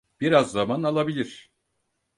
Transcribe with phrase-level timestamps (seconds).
[0.21, 1.51] Biraz zaman alabilir.